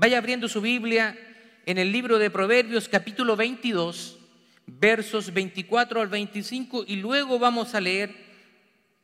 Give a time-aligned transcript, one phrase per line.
[0.00, 1.18] Vaya abriendo su Biblia
[1.66, 4.16] en el libro de Proverbios capítulo 22,
[4.64, 8.14] versos 24 al 25 y luego vamos a leer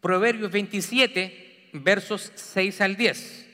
[0.00, 3.46] Proverbios 27, versos 6 al 10.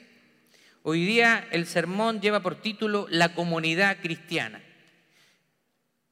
[0.82, 4.60] Hoy día el sermón lleva por título La comunidad cristiana.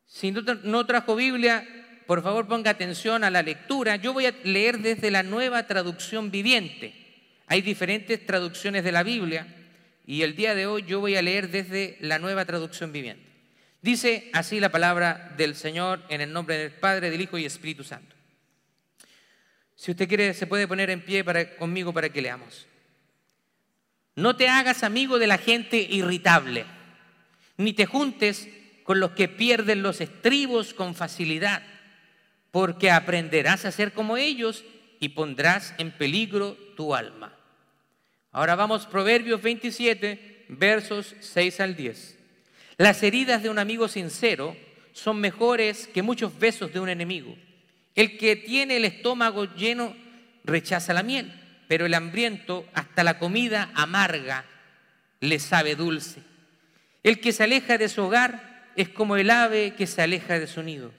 [0.06, 1.68] Si no trajo Biblia,
[2.06, 3.96] por favor ponga atención a la lectura.
[3.96, 6.94] Yo voy a leer desde la nueva traducción viviente.
[7.48, 9.56] Hay diferentes traducciones de la Biblia
[10.08, 13.28] y el día de hoy yo voy a leer desde la nueva traducción viviente.
[13.82, 17.84] Dice así la palabra del Señor en el nombre del Padre, del Hijo y Espíritu
[17.84, 18.16] Santo.
[19.76, 22.66] Si usted quiere, se puede poner en pie para, conmigo para que leamos.
[24.16, 26.64] No te hagas amigo de la gente irritable,
[27.58, 28.48] ni te juntes
[28.84, 31.62] con los que pierden los estribos con facilidad
[32.50, 34.64] porque aprenderás a ser como ellos
[35.00, 37.37] y pondrás en peligro tu alma.
[38.38, 42.16] Ahora vamos, Proverbios 27, versos 6 al 10.
[42.76, 44.56] Las heridas de un amigo sincero
[44.92, 47.34] son mejores que muchos besos de un enemigo.
[47.96, 49.92] El que tiene el estómago lleno
[50.44, 51.32] rechaza la miel,
[51.66, 54.44] pero el hambriento hasta la comida amarga
[55.18, 56.22] le sabe dulce.
[57.02, 60.46] El que se aleja de su hogar es como el ave que se aleja de
[60.46, 60.92] su nido.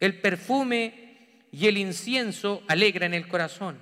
[0.00, 3.78] El perfume y el incienso alegran el corazón.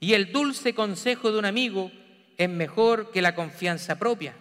[0.00, 1.92] Y el dulce consejo de un amigo
[2.40, 4.34] es mejor que la confianza propia.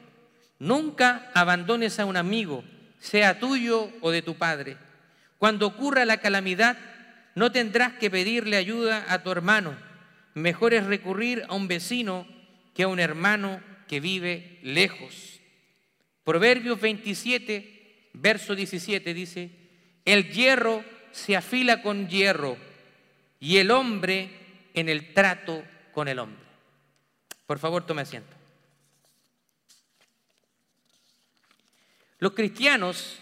[0.58, 2.64] Nunca abandones a un amigo,
[2.98, 4.78] sea tuyo o de tu padre.
[5.38, 6.78] Cuando ocurra la calamidad,
[7.36, 9.76] no tendrás que pedirle ayuda a tu hermano.
[10.34, 12.26] Mejor es recurrir a un vecino
[12.74, 15.42] que a un hermano que vive lejos.
[16.24, 19.50] Proverbios 27, verso 17 dice,
[20.06, 22.56] el hierro se afila con hierro
[23.42, 24.30] y el hombre
[24.74, 26.49] en el trato con el hombre.
[27.50, 28.30] Por favor, tome asiento.
[32.20, 33.18] Los cristianos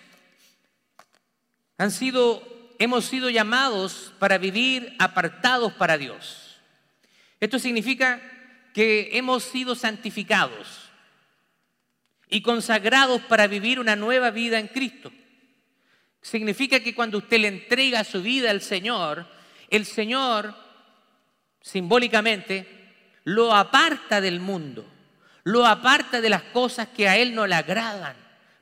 [1.77, 6.59] han sido, hemos sido llamados para vivir apartados para Dios.
[7.39, 8.21] Esto significa
[8.73, 10.89] que hemos sido santificados
[12.27, 15.09] y consagrados para vivir una nueva vida en Cristo.
[16.21, 19.25] Significa que cuando usted le entrega su vida al Señor,
[19.69, 20.53] el Señor
[21.61, 22.76] simbólicamente
[23.27, 24.89] lo aparta del mundo,
[25.43, 28.15] lo aparta de las cosas que a Él no le agradan,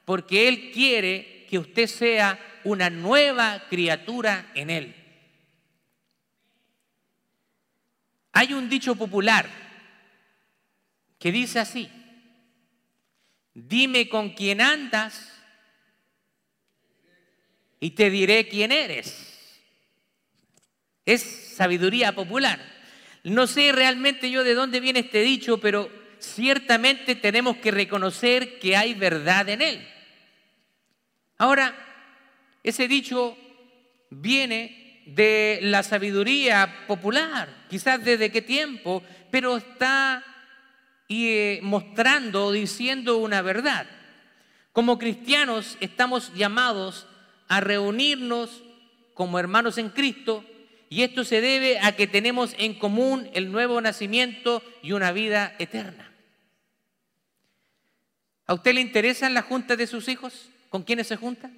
[0.05, 4.95] porque Él quiere que usted sea una nueva criatura en Él.
[8.31, 9.47] Hay un dicho popular
[11.19, 11.87] que dice así,
[13.53, 15.31] dime con quién andas
[17.79, 19.61] y te diré quién eres.
[21.05, 21.21] Es
[21.55, 22.74] sabiduría popular.
[23.25, 28.77] No sé realmente yo de dónde viene este dicho, pero ciertamente tenemos que reconocer que
[28.77, 29.87] hay verdad en él.
[31.39, 31.75] Ahora,
[32.61, 33.35] ese dicho
[34.11, 40.23] viene de la sabiduría popular, quizás desde qué tiempo, pero está
[41.09, 43.87] eh, mostrando, diciendo una verdad.
[44.71, 47.07] Como cristianos estamos llamados
[47.47, 48.61] a reunirnos
[49.15, 50.45] como hermanos en Cristo
[50.95, 55.53] y esto se debe a que tenemos en común el nuevo nacimiento y una vida
[55.59, 56.09] eterna.
[58.47, 60.47] ¿A usted le interesan las juntas de sus hijos?
[60.69, 61.51] ¿Con quiénes se juntan?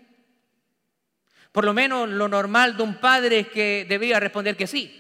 [1.52, 4.92] Por lo menos lo normal de un padre es que debía responder que sí.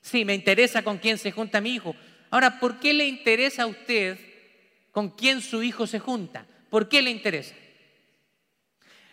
[0.00, 1.94] Sí, me interesa con quién se junta mi hijo.
[2.30, 4.18] Ahora, ¿por qué le interesa a usted
[4.90, 6.44] con quién su hijo se junta?
[6.70, 7.54] ¿Por qué le interesa?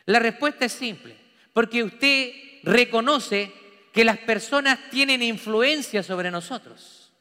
[0.08, 1.16] La respuesta es simple,
[1.54, 3.67] porque usted reconoce
[3.98, 7.12] que las personas tienen influencia sobre nosotros.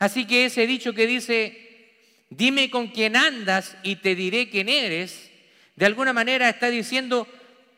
[0.00, 5.30] Así que ese dicho que dice, dime con quién andas y te diré quién eres,
[5.76, 7.28] de alguna manera está diciendo,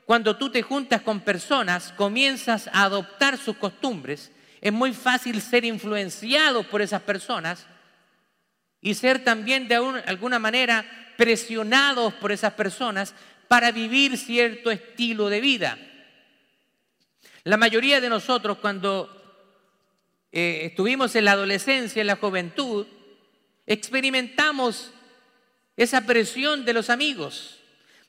[0.07, 4.33] cuando tú te juntas con personas, comienzas a adoptar sus costumbres,
[4.63, 7.67] es muy fácil ser influenciado por esas personas
[8.81, 9.75] y ser también de
[10.07, 10.87] alguna manera
[11.19, 13.15] presionados por esas personas
[13.47, 15.79] para vivir cierto estilo de vida.
[17.45, 19.11] La mayoría de nosotros cuando
[20.31, 22.87] eh, estuvimos en la adolescencia, en la juventud,
[23.67, 24.93] experimentamos
[25.77, 27.59] esa presión de los amigos.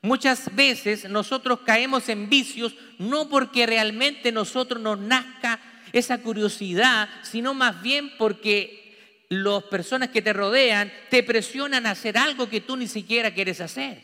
[0.02, 5.60] Muchas veces nosotros caemos en vicios no porque realmente nosotros nos nazca
[5.92, 12.18] esa curiosidad, sino más bien porque las personas que te rodean te presionan a hacer
[12.18, 14.02] algo que tú ni siquiera quieres hacer.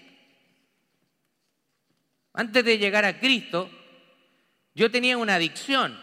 [2.32, 3.70] Antes de llegar a Cristo,
[4.75, 5.99] yo tenía una adicción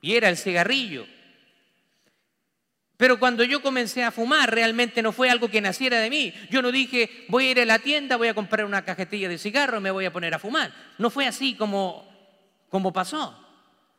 [0.00, 1.06] y era el cigarrillo.
[2.98, 6.34] Pero cuando yo comencé a fumar, realmente no fue algo que naciera de mí.
[6.50, 9.38] Yo no dije, voy a ir a la tienda, voy a comprar una cajetilla de
[9.38, 10.72] cigarro, me voy a poner a fumar.
[10.98, 12.08] No fue así como,
[12.68, 13.44] como pasó.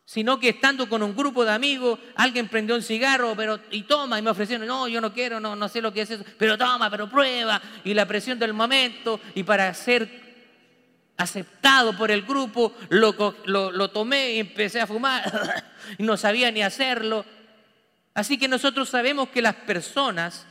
[0.03, 4.19] Sino que estando con un grupo de amigos, alguien prendió un cigarro pero, y toma,
[4.19, 6.57] y me ofrecieron, no, yo no quiero, no, no sé lo que es eso, pero
[6.57, 10.28] toma, pero prueba, y la presión del momento, y para ser
[11.19, 15.65] aceptado por el grupo, lo, tomé y empecé a fumar,
[15.99, 17.25] no sabía ni hacerlo.
[18.13, 20.47] Así que nosotros sabemos que las personas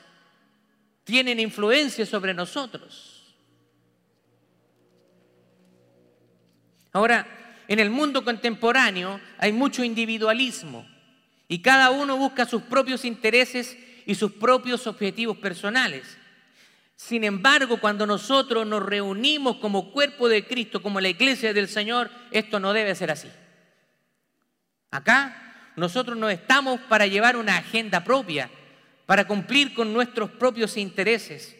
[1.04, 3.34] tienen influencia sobre nosotros.
[6.92, 7.26] Ahora,
[7.66, 10.86] en el mundo contemporáneo hay mucho individualismo
[11.48, 13.74] y cada uno busca sus propios intereses
[14.04, 16.18] y sus propios objetivos personales.
[16.98, 22.10] Sin embargo, cuando nosotros nos reunimos como cuerpo de Cristo, como la iglesia del Señor,
[22.32, 23.30] esto no debe ser así.
[24.90, 28.50] Acá nosotros no estamos para llevar una agenda propia,
[29.06, 31.56] para cumplir con nuestros propios intereses.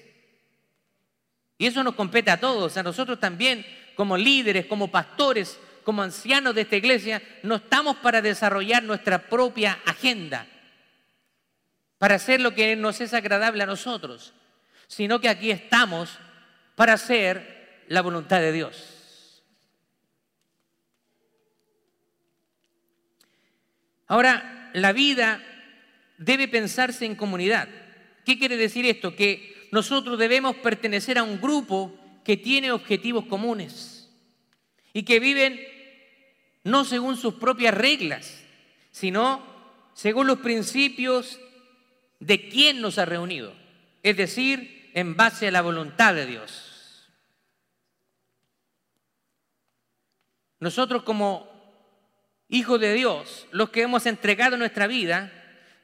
[1.56, 3.64] Y eso nos compete a todos, a nosotros también,
[3.94, 9.78] como líderes, como pastores, como ancianos de esta iglesia, no estamos para desarrollar nuestra propia
[9.86, 10.48] agenda,
[11.96, 14.34] para hacer lo que nos es agradable a nosotros,
[14.88, 16.18] sino que aquí estamos
[16.74, 19.44] para hacer la voluntad de Dios.
[24.08, 25.42] Ahora, la vida
[26.16, 27.68] debe pensarse en comunidad.
[28.24, 29.14] ¿Qué quiere decir esto?
[29.14, 31.94] Que nosotros debemos pertenecer a un grupo
[32.24, 34.10] que tiene objetivos comunes
[34.92, 35.60] y que viven
[36.64, 38.42] no según sus propias reglas,
[38.90, 39.46] sino
[39.94, 41.38] según los principios
[42.20, 43.54] de quien nos ha reunido,
[44.02, 47.08] es decir, en base a la voluntad de Dios.
[50.60, 51.48] Nosotros como
[52.48, 55.32] hijos de Dios, los que hemos entregado nuestra vida,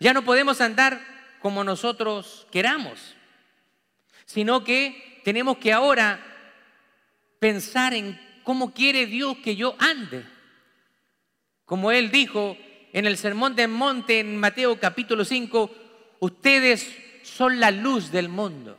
[0.01, 1.01] ya no podemos andar
[1.41, 3.15] como nosotros queramos,
[4.25, 6.21] sino que tenemos que ahora
[7.39, 10.25] pensar en cómo quiere Dios que yo ande.
[11.65, 12.57] Como Él dijo
[12.93, 15.71] en el Sermón del Monte en Mateo capítulo 5,
[16.21, 18.79] ustedes son la luz del mundo.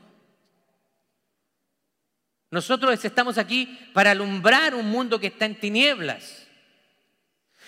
[2.51, 6.47] Nosotros estamos aquí para alumbrar un mundo que está en tinieblas.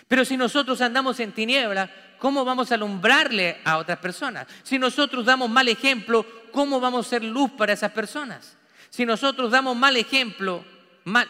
[0.08, 1.90] Pero si nosotros andamos en tiniebla,
[2.20, 4.48] ¿cómo vamos a alumbrarle a otras personas?
[4.64, 8.58] Si nosotros damos mal ejemplo, ¿cómo vamos a ser luz para esas personas?
[8.90, 10.64] Si nosotros damos mal ejemplo,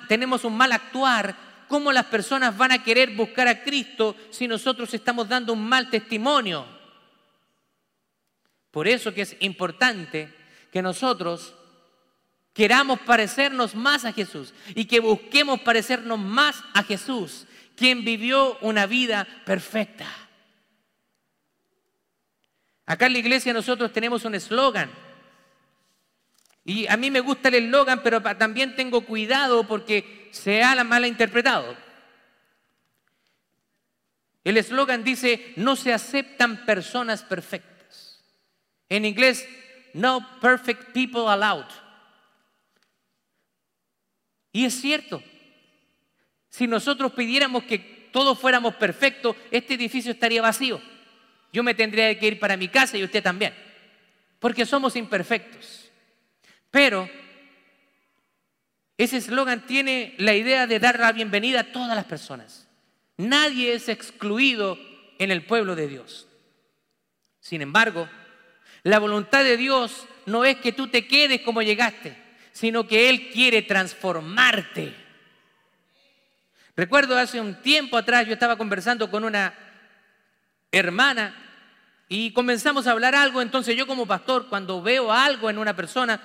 [0.07, 1.35] tenemos un mal actuar,
[1.67, 5.89] ¿cómo las personas van a querer buscar a Cristo si nosotros estamos dando un mal
[5.89, 6.65] testimonio?
[8.71, 10.31] Por eso que es importante
[10.71, 11.55] que nosotros
[12.57, 17.45] queramos parecernos más a Jesús y que busquemos parecernos más a Jesús
[17.75, 20.07] quien vivió una vida perfecta.
[22.87, 24.89] Acá en la iglesia nosotros tenemos un eslogan.
[26.65, 31.05] Y a mí me gusta el eslogan, pero también tengo cuidado porque se ha mal
[31.05, 31.77] interpretado.
[34.43, 38.23] El eslogan dice, no se aceptan personas perfectas.
[38.89, 39.47] En inglés,
[39.93, 41.86] no perfect people allowed.
[44.57, 45.21] Y es cierto,
[46.49, 50.81] si nosotros pidiéramos que todos fuéramos perfectos, este edificio estaría vacío.
[51.53, 53.53] Yo me tendría que ir para mi casa y usted también,
[54.39, 55.91] porque somos imperfectos.
[56.71, 57.07] Pero
[58.97, 62.67] ese eslogan tiene la idea de dar la bienvenida a todas las personas.
[63.15, 64.79] Nadie es excluido
[65.19, 66.27] en el pueblo de Dios.
[67.41, 68.09] Sin embargo,
[68.81, 72.25] la voluntad de Dios no es que tú te quedes como llegaste,
[72.57, 74.91] sino que Él quiere transformarte.
[76.75, 79.53] Recuerdo hace un tiempo atrás yo estaba conversando con una
[80.71, 81.35] hermana
[82.09, 86.19] y comenzamos a hablar algo, entonces yo como pastor cuando veo algo en una persona,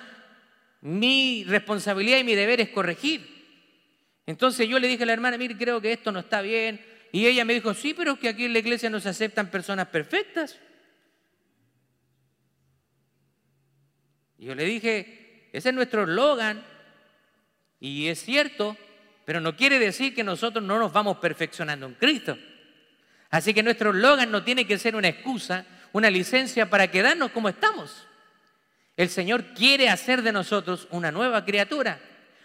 [0.81, 3.29] mi responsabilidad y mi deber es corregir.
[4.25, 6.83] Entonces yo le dije a la hermana, mire, creo que esto no está bien.
[7.11, 9.51] Y ella me dijo, sí, pero es que aquí en la iglesia no se aceptan
[9.51, 10.57] personas perfectas.
[14.39, 15.22] Y yo le dije,
[15.53, 16.63] ese es nuestro eslogan.
[17.79, 18.75] Y es cierto,
[19.23, 22.37] pero no quiere decir que nosotros no nos vamos perfeccionando en Cristo.
[23.29, 27.49] Así que nuestro eslogan no tiene que ser una excusa, una licencia para quedarnos como
[27.49, 28.07] estamos.
[28.97, 31.99] El Señor quiere hacer de nosotros una nueva criatura.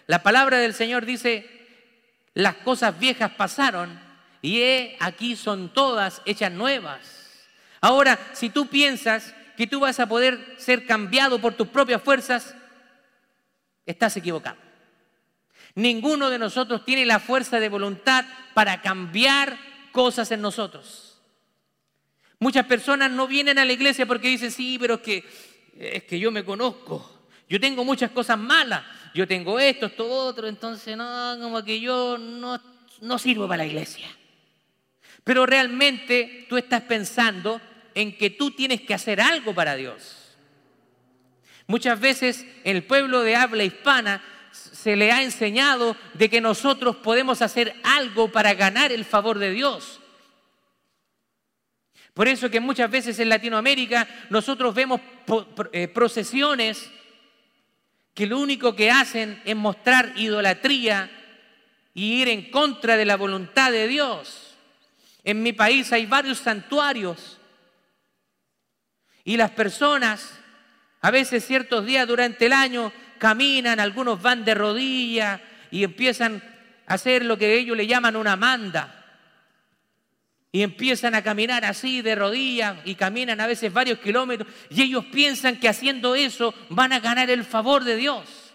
[0.07, 1.47] La palabra del Señor dice,
[2.35, 3.99] las cosas viejas pasaron
[4.43, 7.47] y he, aquí son todas hechas nuevas.
[7.81, 12.55] Ahora, si tú piensas que tú vas a poder ser cambiado por tus propias fuerzas,
[13.91, 14.57] estás equivocado.
[15.75, 19.59] Ninguno de nosotros tiene la fuerza de voluntad para cambiar
[19.93, 21.21] cosas en nosotros.
[22.39, 25.25] Muchas personas no vienen a la iglesia porque dicen, sí, pero es que,
[25.79, 27.29] es que yo me conozco.
[27.49, 28.85] Yo tengo muchas cosas malas.
[29.15, 30.47] Yo tengo esto, esto, otro.
[30.47, 32.61] Entonces, no, como que yo no,
[33.01, 34.09] no sirvo para la iglesia.
[35.25, 37.61] Pero realmente tú estás pensando
[37.95, 40.28] en que tú tienes que hacer algo para Dios.
[41.69, 47.43] Muchas veces el pueblo de habla hispana se le ha enseñado de que nosotros podemos
[47.43, 50.01] hacer algo para ganar el favor de Dios.
[52.15, 55.01] Por eso que muchas veces en Latinoamérica nosotros vemos
[55.71, 56.91] eh, procesiones
[58.15, 61.11] que lo único que hacen es mostrar idolatría
[61.93, 64.57] y ir en contra de la voluntad de Dios.
[65.23, 67.39] En mi país hay varios santuarios
[69.23, 70.41] y las personas,
[71.09, 76.43] a veces ciertos días durante el año, caminan, algunos van de rodillas y empiezan
[76.87, 79.07] a hacer lo que ellos le llaman una manda.
[80.53, 85.07] Y empiezan a caminar así de rodillas y caminan a veces varios kilómetros y ellos
[85.07, 88.53] piensan que haciendo eso van a ganar el favor de Dios.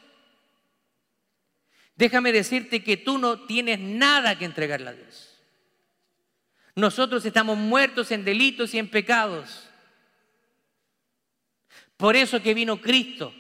[1.96, 5.40] Déjame decirte que tú no tienes nada que entregarle a Dios.
[6.76, 9.73] Nosotros estamos muertos en delitos y en pecados.
[12.04, 13.34] Por eso que vino Cristo.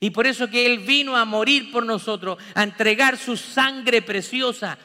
[0.00, 4.76] Y por eso que Él vino a morir por nosotros, a entregar su sangre preciosa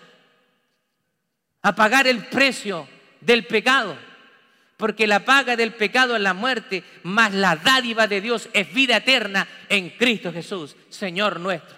[1.63, 2.87] a pagar el precio
[3.19, 3.97] del pecado.
[4.77, 8.97] Porque la paga del pecado es la muerte, más la dádiva de Dios es vida
[8.97, 11.77] eterna en Cristo Jesús, Señor nuestro.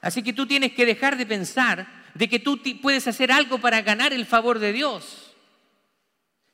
[0.00, 3.80] Así que tú tienes que dejar de pensar de que tú puedes hacer algo para
[3.80, 5.34] ganar el favor de Dios.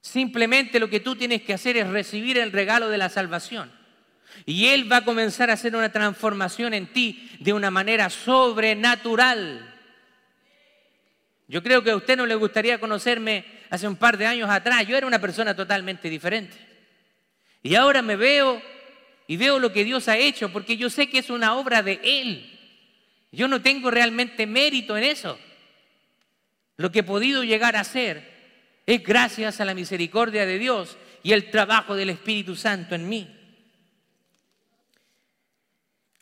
[0.00, 3.73] Simplemente lo que tú tienes que hacer es recibir el regalo de la salvación.
[4.44, 9.75] Y Él va a comenzar a hacer una transformación en ti de una manera sobrenatural.
[11.49, 14.87] Yo creo que a usted no le gustaría conocerme hace un par de años atrás.
[14.87, 16.56] Yo era una persona totalmente diferente.
[17.64, 18.62] Y ahora me veo
[19.26, 21.99] y veo lo que Dios ha hecho porque yo sé que es una obra de
[22.04, 22.56] Él.
[23.32, 25.37] Yo no tengo realmente mérito en eso.
[26.76, 28.37] Lo que he podido llegar a ser
[28.87, 33.33] es gracias a la misericordia de Dios y el trabajo del Espíritu Santo en mí.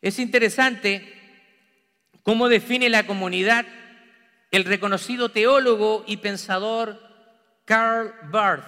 [0.00, 1.12] Es interesante
[2.22, 3.66] cómo define la comunidad
[4.50, 7.00] el reconocido teólogo y pensador
[7.64, 8.64] Karl Barth.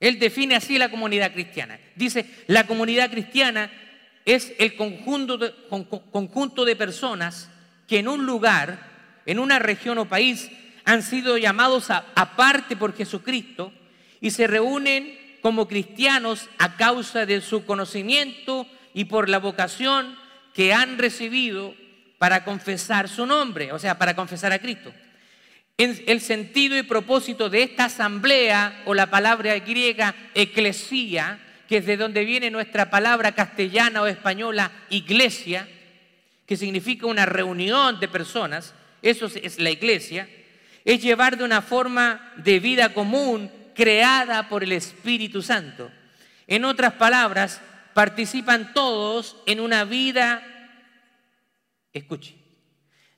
[0.00, 1.78] Él define así la comunidad cristiana.
[1.94, 3.70] Dice, la comunidad cristiana
[4.24, 5.54] es el conjunto de,
[6.10, 7.48] conjunto de personas
[7.86, 8.78] que en un lugar,
[9.26, 10.50] en una región o país,
[10.84, 13.72] han sido llamados aparte por Jesucristo
[14.20, 20.16] y se reúnen como cristianos a causa de su conocimiento y por la vocación
[20.54, 21.74] que han recibido
[22.18, 24.94] para confesar su nombre, o sea, para confesar a Cristo.
[25.76, 31.96] el sentido y propósito de esta asamblea, o la palabra griega eclesía, que es de
[31.96, 35.68] donde viene nuestra palabra castellana o española iglesia,
[36.46, 40.28] que significa una reunión de personas, eso es la iglesia,
[40.84, 45.90] es llevar de una forma de vida común creada por el Espíritu Santo.
[46.46, 47.60] En otras palabras,
[47.94, 50.42] participan todos en una vida,
[51.92, 52.36] escuche,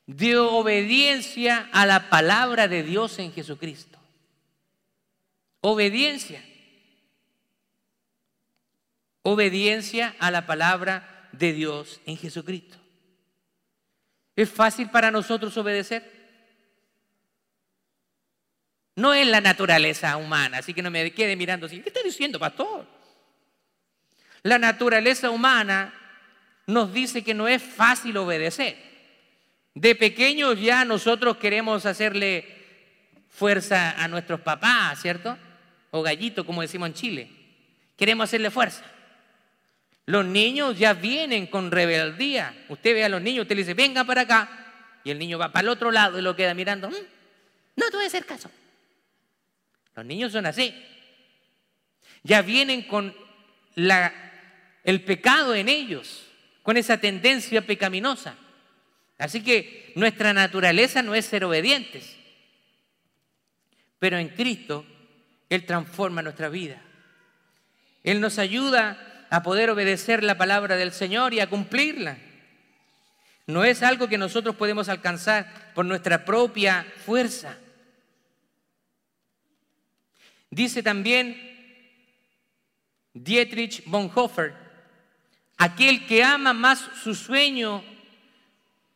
[0.07, 3.99] de obediencia a la palabra de Dios en Jesucristo.
[5.61, 6.45] Obediencia.
[9.23, 12.77] Obediencia a la palabra de Dios en Jesucristo.
[14.37, 16.16] ¿Es fácil para nosotros obedecer?
[18.97, 21.81] No es la naturaleza humana, así que no me quede mirando así.
[21.81, 22.87] ¿Qué está diciendo, pastor?
[24.43, 25.93] La naturaleza humana
[26.67, 28.77] nos dice que no es fácil obedecer.
[29.75, 32.57] De pequeños ya nosotros queremos hacerle
[33.29, 35.37] fuerza a nuestros papás, ¿cierto?
[35.91, 37.31] O gallito, como decimos en Chile.
[37.99, 38.83] Queremos hacerle fuerza.
[40.07, 42.65] Los niños ya vienen con rebeldía.
[42.69, 44.49] Usted ve a los niños, usted le dice, venga para acá.
[45.05, 46.89] Y el niño va para el otro lado y lo queda mirando.
[46.89, 46.95] Mm,
[47.77, 48.51] no te voy a hacer caso.
[49.97, 50.75] Los niños son así.
[52.23, 53.15] Ya vienen con
[54.85, 56.27] el pecado en ellos,
[56.63, 58.37] con esa tendencia pecaminosa.
[59.19, 62.17] Así que nuestra naturaleza no es ser obedientes,
[63.99, 64.85] pero en Cristo
[65.49, 66.83] Él transforma nuestra vida.
[68.05, 72.19] Él nos ayuda a poder obedecer la palabra del Señor y a cumplirla.
[73.47, 77.57] No es algo que nosotros podemos alcanzar por nuestra propia fuerza.
[80.51, 81.37] Dice también
[83.13, 84.67] Dietrich Bonhoeffer,
[85.59, 87.83] Aquel que ama más su sueño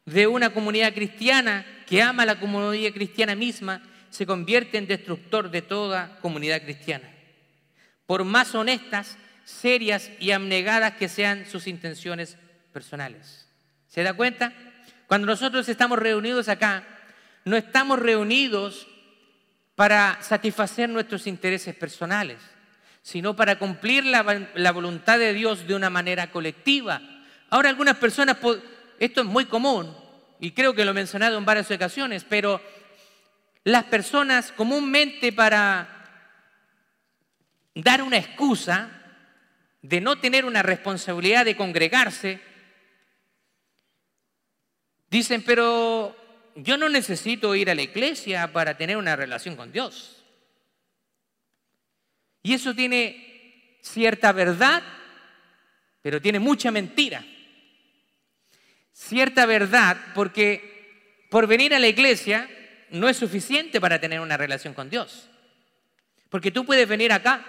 [0.05, 5.63] de una comunidad cristiana que ama la comunidad cristiana misma se convierte en destructor de
[5.63, 7.09] toda comunidad cristiana.
[8.07, 12.37] Por más honestas, serias y abnegadas que sean sus intenciones
[12.73, 13.49] personales.
[13.89, 14.53] ¿Se da cuenta?
[15.07, 16.87] Cuando nosotros estamos reunidos acá,
[17.45, 18.87] no estamos reunidos
[19.81, 22.37] para satisfacer nuestros intereses personales,
[23.01, 27.01] sino para cumplir la, voluntad de Dios de una manera colectiva.
[27.49, 28.37] Ahora algunas personas,
[28.99, 29.97] esto es muy común,
[30.39, 32.61] y creo que lo he mencionado en varias ocasiones, pero
[33.65, 35.89] las personas comúnmente para
[37.75, 38.91] dar una excusa
[39.81, 42.39] de no tener una responsabilidad de congregarse,
[45.09, 46.20] dicen, pero
[46.63, 50.23] yo no necesito ir a la iglesia para tener una relación con Dios.
[52.43, 54.83] Y eso tiene cierta verdad,
[56.03, 57.25] pero tiene mucha mentira.
[58.93, 62.49] Cierta verdad porque por venir a la iglesia
[62.91, 65.31] no es suficiente para tener una relación con Dios.
[66.29, 67.45] Porque tú puedes venir acá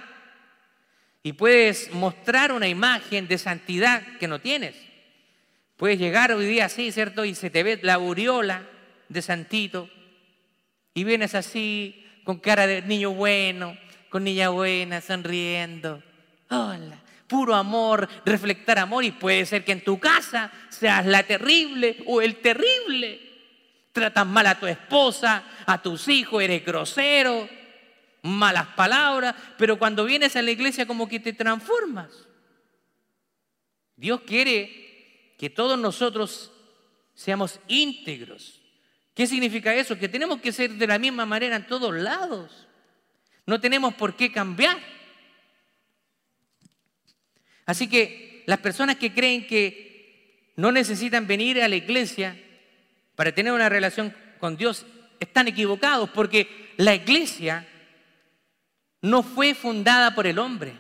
[1.23, 4.75] y puedes mostrar una imagen de santidad que no tienes.
[5.77, 7.25] Puedes llegar hoy día así, ¿cierto?
[7.25, 8.67] Y se te ve la aureola
[9.11, 9.89] de santito
[10.93, 13.77] y vienes así con cara de niño bueno,
[14.09, 16.01] con niña buena, sonriendo.
[16.49, 22.03] Hola, puro amor, reflectar amor y puede ser que en tu casa seas la terrible
[22.07, 23.19] o el terrible.
[23.91, 27.49] Tratas mal a tu esposa, a tus hijos, eres grosero,
[28.21, 32.11] malas palabras, pero cuando vienes a la iglesia como que te transformas.
[33.97, 36.51] Dios quiere que todos nosotros
[37.13, 38.60] seamos íntegros.
[39.13, 39.97] ¿Qué significa eso?
[39.97, 42.67] Que tenemos que ser de la misma manera en todos lados.
[43.45, 44.77] No tenemos por qué cambiar.
[47.65, 52.37] Así que las personas que creen que no necesitan venir a la iglesia
[53.15, 54.85] para tener una relación con Dios
[55.19, 57.67] están equivocados porque la iglesia
[59.01, 60.73] no fue fundada por el hombre.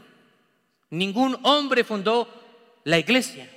[0.89, 2.27] Ningún hombre fundó
[2.83, 3.49] la iglesia.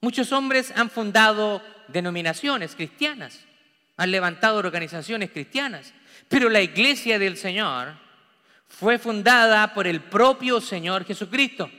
[0.00, 3.44] Muchos hombres han fundado denominaciones cristianas,
[3.96, 5.92] han levantado organizaciones cristianas,
[6.28, 7.94] pero la iglesia del Señor
[8.68, 11.70] fue fundada por el propio Señor Jesucristo.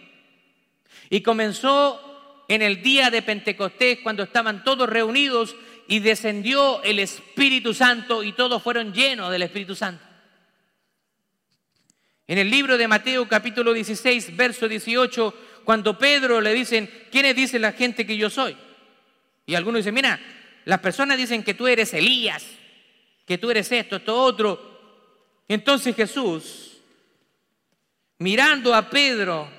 [1.10, 5.56] Y comenzó en el día de Pentecostés, cuando estaban todos reunidos
[5.88, 10.04] y descendió el Espíritu Santo y todos fueron llenos del Espíritu Santo.
[12.28, 17.60] En el libro de Mateo capítulo 16, verso 18, cuando Pedro le dicen, ¿quiénes dice
[17.60, 18.56] la gente que yo soy?
[19.49, 20.19] Y algunos dicen, mira,
[20.65, 22.45] las personas dicen que tú eres Elías,
[23.25, 25.41] que tú eres esto, esto, otro.
[25.47, 26.77] Entonces Jesús,
[28.19, 29.49] mirando a Pedro,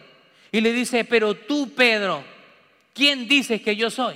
[0.53, 2.23] y le dice, pero tú, Pedro,
[2.95, 4.15] ¿quién dices que yo soy?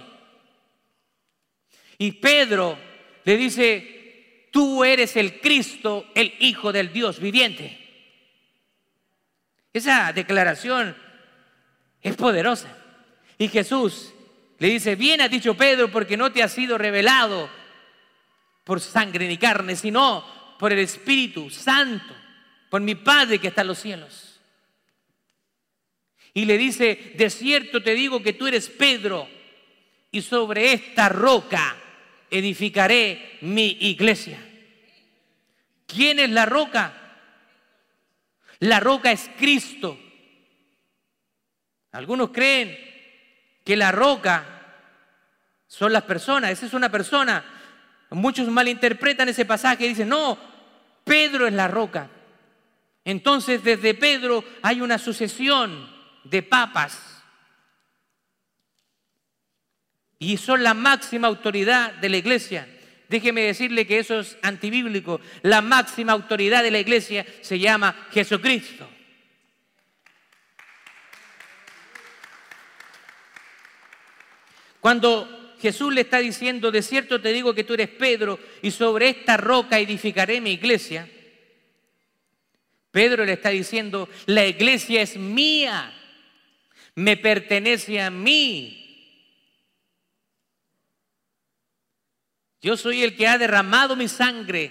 [1.98, 2.78] Y Pedro
[3.24, 7.80] le dice, tú eres el Cristo, el Hijo del Dios viviente.
[9.72, 10.96] Esa declaración
[12.00, 12.78] es poderosa.
[13.38, 14.14] Y Jesús
[14.64, 17.50] le dice, bien ha dicho Pedro porque no te ha sido revelado
[18.64, 20.24] por sangre ni carne, sino
[20.58, 22.16] por el Espíritu Santo,
[22.70, 24.40] por mi Padre que está en los cielos.
[26.32, 29.28] Y le dice, de cierto te digo que tú eres Pedro
[30.10, 31.76] y sobre esta roca
[32.30, 34.38] edificaré mi iglesia.
[35.86, 37.18] ¿Quién es la roca?
[38.60, 39.98] La roca es Cristo.
[41.92, 42.78] Algunos creen
[43.62, 44.52] que la roca
[45.74, 47.44] son las personas, esa es una persona.
[48.10, 50.38] Muchos malinterpretan ese pasaje y dicen, no,
[51.02, 52.08] Pedro es la roca.
[53.04, 55.90] Entonces desde Pedro hay una sucesión
[56.22, 57.24] de papas.
[60.20, 62.68] Y son la máxima autoridad de la iglesia.
[63.08, 65.20] Déjeme decirle que eso es antibíblico.
[65.42, 68.88] La máxima autoridad de la iglesia se llama Jesucristo.
[74.78, 79.08] Cuando Jesús le está diciendo, de cierto te digo que tú eres Pedro y sobre
[79.08, 81.08] esta roca edificaré mi iglesia,
[82.90, 85.90] Pedro le está diciendo, la iglesia es mía,
[86.96, 89.32] me pertenece a mí.
[92.60, 94.70] Yo soy el que ha derramado mi sangre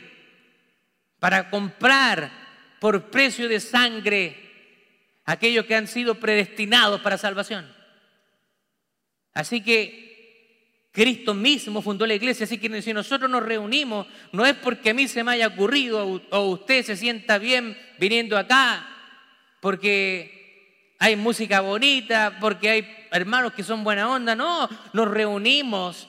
[1.17, 2.29] para comprar
[2.79, 4.38] por precio de sangre
[5.25, 7.67] aquellos que han sido predestinados para salvación.
[9.34, 10.12] Así que
[10.93, 14.93] Cristo mismo fundó la iglesia, así que si nosotros nos reunimos, no es porque a
[14.93, 18.88] mí se me haya ocurrido o usted se sienta bien viniendo acá,
[19.60, 26.08] porque hay música bonita, porque hay hermanos que son buena onda, no, nos reunimos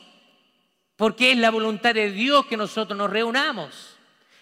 [0.96, 3.96] porque es la voluntad de Dios que nosotros nos reunamos.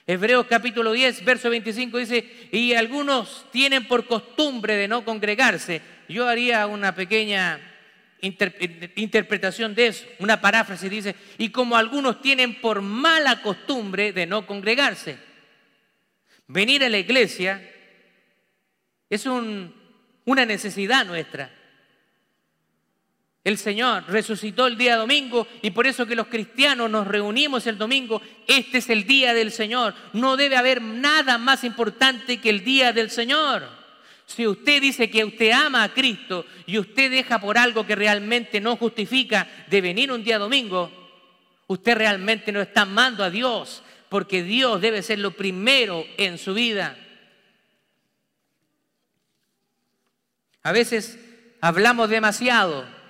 [0.07, 5.81] Hebreos capítulo 10, verso 25 dice, y algunos tienen por costumbre de no congregarse.
[6.09, 7.71] Yo haría una pequeña
[8.22, 14.46] interpretación de eso, una paráfrasis dice, y como algunos tienen por mala costumbre de no
[14.46, 15.18] congregarse.
[16.46, 17.68] Venir a la iglesia
[19.11, 21.50] es una necesidad nuestra.
[23.44, 27.76] El Señor resucitó el día domingo y por eso que los cristianos nos reunimos el
[27.76, 29.94] domingo, este es el día del Señor.
[30.12, 33.81] No debe haber nada más importante que el día del Señor.
[34.34, 38.60] Si usted dice que usted ama a Cristo y usted deja por algo que realmente
[38.60, 40.90] no justifica de venir un día domingo,
[41.66, 46.54] usted realmente no está amando a Dios, porque Dios debe ser lo primero en su
[46.54, 46.96] vida.
[50.62, 51.18] A veces
[51.60, 53.02] hablamos demasiado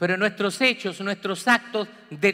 [0.00, 1.86] pero nuestros hechos, nuestros actos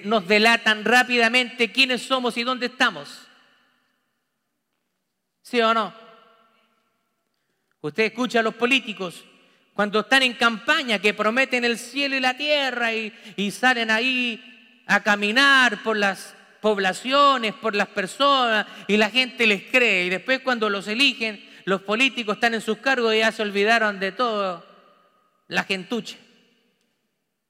[0.05, 3.27] nos delatan rápidamente quiénes somos y dónde estamos.
[5.43, 6.06] ¿Sí o no?
[7.87, 9.25] Usted escucha a los políticos
[9.73, 15.03] cuando están en campaña que prometen el cielo y la tierra y, salen ahí a
[15.03, 20.07] caminar por las poblaciones, por las personas y la gente les cree.
[20.07, 24.01] Y después cuando los eligen, los políticos están en sus cargos y ya se olvidaron
[24.01, 24.67] de todo
[25.49, 26.17] la gentucha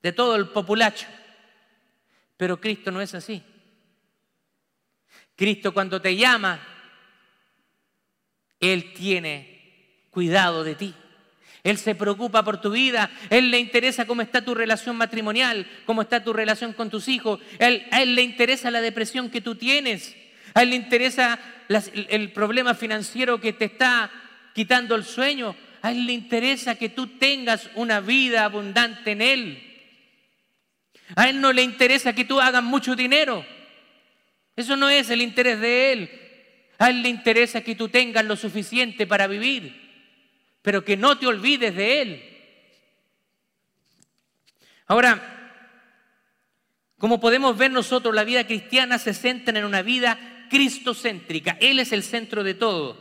[0.02, 1.06] de todo el populacho.
[2.36, 3.42] Pero Cristo no es así.
[5.34, 6.60] Cristo cuando te llama,
[8.60, 9.55] Él tiene
[10.16, 10.94] cuidado de ti.
[11.62, 16.00] Él se preocupa por tu vida, Él le interesa cómo está tu relación matrimonial, cómo
[16.00, 19.56] está tu relación con tus hijos, Él, a Él le interesa la depresión que tú
[19.56, 20.16] tienes,
[20.54, 24.10] a Él le interesa el problema financiero que te está
[24.54, 29.62] quitando el sueño, a Él le interesa que tú tengas una vida abundante en Él.
[31.14, 33.44] A Él no le interesa que tú hagas mucho dinero.
[34.56, 36.10] Eso no es el interés de Él.
[36.78, 39.85] A Él le interesa que tú tengas lo suficiente para vivir,
[40.66, 42.38] pero que no te olvides de Él.
[44.88, 45.54] Ahora,
[46.98, 50.18] como podemos ver nosotros, la vida cristiana se centra en una vida
[50.50, 51.56] cristocéntrica.
[51.60, 53.00] Él es el centro de todo.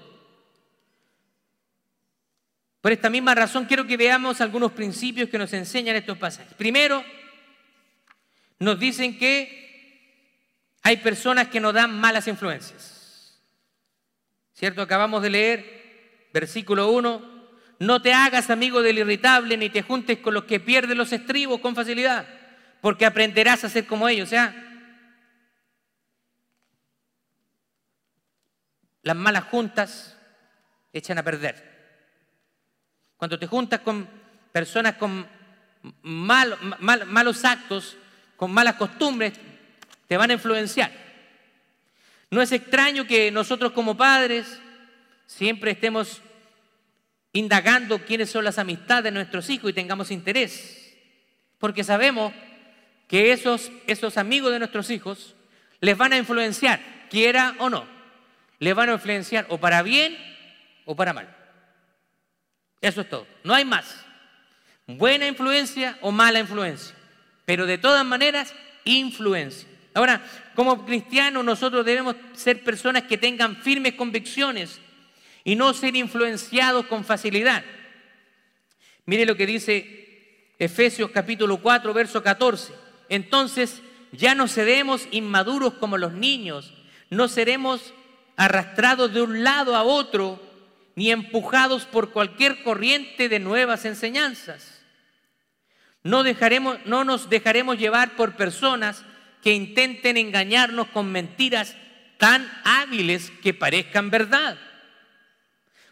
[2.82, 6.54] Por esta misma razón quiero que veamos algunos principios que nos enseñan estos pasajes.
[6.54, 7.04] Primero,
[8.60, 13.42] nos dicen que hay personas que nos dan malas influencias.
[14.54, 14.84] ¿Cierto?
[14.84, 17.34] Acabamos de leer versículo 1.
[17.80, 21.60] No te hagas amigo del irritable ni te juntes con los que pierden los estribos
[21.60, 22.26] con facilidad,
[22.82, 24.28] porque aprenderás a ser como ellos.
[24.28, 24.54] O sea,
[29.02, 30.18] las malas juntas
[30.94, 31.76] echan a perder.
[33.18, 34.08] Cuando te juntas con
[34.52, 35.28] personas con
[36.02, 37.98] malos actos,
[38.36, 39.34] con malas costumbres,
[40.08, 40.92] te van a influenciar.
[42.32, 44.60] No es extraño que nosotros como padres
[45.26, 46.22] siempre estemos
[47.36, 50.96] indagando quiénes son las amistades de nuestros hijos y tengamos interés,
[51.60, 52.34] porque sabemos
[53.08, 55.36] que esos, esos amigos de nuestros hijos
[55.80, 57.86] les van a influenciar, quiera o no,
[58.60, 60.18] les van a influenciar o para bien
[60.86, 61.28] o para mal.
[62.82, 64.04] Eso es todo, no hay más.
[64.88, 66.96] Buena influencia o mala influencia
[67.46, 69.70] pero de todas maneras, influencia.
[69.94, 70.22] Ahora,
[70.56, 74.82] como cristianos nosotros debemos ser personas que tengan firmes convicciones
[75.46, 77.64] y no ser influenciados con facilidad.
[79.06, 82.74] Mire lo que dice Efesios capítulo 4, verso 14.
[83.08, 83.82] Entonces
[84.12, 86.74] ya no seremos inmaduros como los niños,
[87.10, 87.94] no seremos
[88.36, 90.42] arrastrados de un lado a otro,
[90.96, 94.76] ni empujados por cualquier corriente de nuevas enseñanzas
[96.06, 99.04] no, dejaremos, no nos dejaremos llevar por personas
[99.42, 101.76] que intenten engañarnos con mentiras
[102.20, 104.56] tan hábiles que parezcan verdad.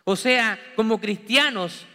[0.04, 1.86] O sea, como cristianos,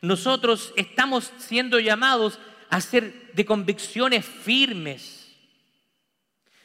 [0.00, 5.32] nosotros estamos siendo llamados a ser de convicciones firmes.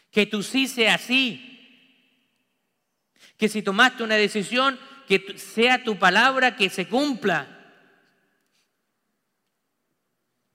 [0.10, 1.44] Que tú sí sea así.
[3.38, 7.48] Que si tomaste una decisión, que sea tu palabra que se cumpla.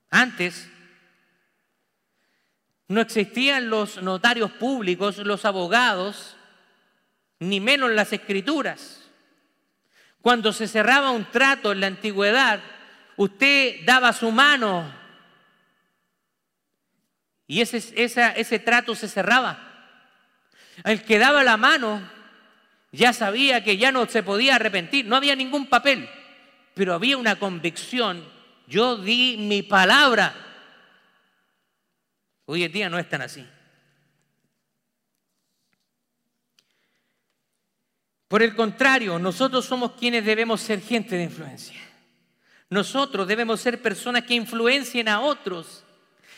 [0.09, 0.69] Antes
[2.87, 6.35] no existían los notarios públicos, los abogados,
[7.39, 9.02] ni menos las escrituras.
[10.23, 12.61] Cuando se cerraba un trato en la antigüedad,
[13.17, 14.89] usted daba su mano
[17.45, 19.59] y ese, ese trato se cerraba.
[20.85, 22.01] El que daba la mano
[22.93, 26.09] ya sabía que ya no se podía arrepentir, no había ningún papel,
[26.73, 28.23] pero había una convicción
[28.65, 30.33] yo di mi palabra.
[32.45, 33.45] Hoy en día no es tan así.
[38.33, 41.79] Por el contrario, nosotros somos quienes debemos ser gente de influencia.
[42.67, 45.83] Nosotros debemos ser personas que influencien a otros.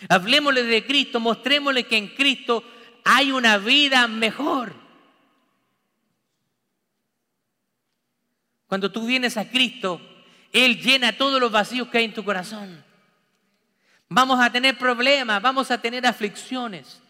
[0.10, 2.66] Hablemosle de Cristo, mostrémosle que en Cristo
[3.06, 4.74] hay una vida mejor.
[8.68, 10.02] Cuando tú vienes a Cristo,
[10.52, 12.84] Él llena todos los vacíos que hay en tu corazón.
[14.10, 17.02] Vamos a tener problemas, vamos a tener aflicciones,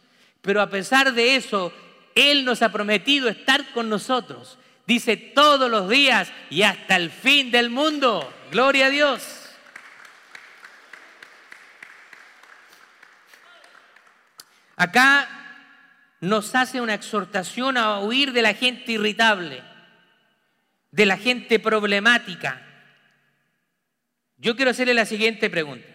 [0.43, 1.73] pero a pesar de eso,
[2.13, 4.59] Él nos ha prometido estar con nosotros.
[4.85, 8.31] Dice todos los días y hasta el fin del mundo.
[8.51, 9.41] Gloria a Dios.
[14.75, 15.27] Acá
[16.19, 19.63] nos hace una exhortación a huir de la gente irritable,
[20.91, 22.61] de la gente problemática.
[24.37, 25.87] Yo quiero hacerle la siguiente pregunta.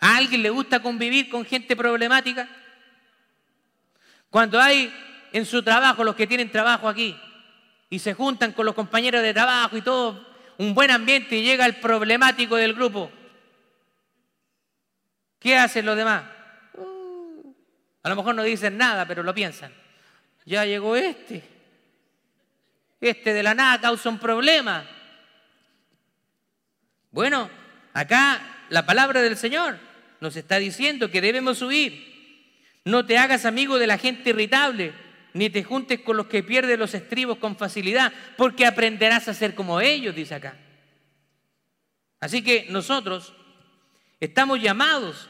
[0.00, 2.48] ¿A alguien le gusta convivir con gente problemática?
[4.30, 4.92] Cuando hay
[5.32, 7.16] en su trabajo, los que tienen trabajo aquí,
[7.92, 10.26] y se juntan con los compañeros de trabajo y todo,
[10.56, 13.10] un buen ambiente y llega el problemático del grupo,
[15.38, 16.24] ¿qué hacen los demás?
[18.02, 19.74] A lo mejor no dicen nada, pero lo piensan.
[20.46, 21.44] Ya llegó este.
[22.98, 24.88] Este de la nada causa un problema.
[27.10, 27.50] Bueno,
[27.92, 29.76] acá la palabra del Señor
[30.18, 32.10] nos está diciendo que debemos huir.
[32.86, 34.94] No te hagas amigo de la gente irritable,
[35.34, 39.54] ni te juntes con los que pierden los estribos con facilidad, porque aprenderás a ser
[39.54, 40.56] como ellos, dice acá.
[42.20, 43.34] Así que nosotros
[44.20, 45.28] estamos llamados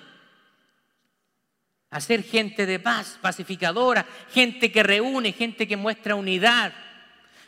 [1.91, 6.73] a ser gente de paz, pacificadora, gente que reúne, gente que muestra unidad,